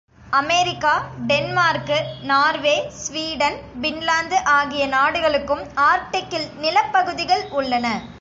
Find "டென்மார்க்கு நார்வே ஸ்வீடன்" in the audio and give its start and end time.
1.27-3.57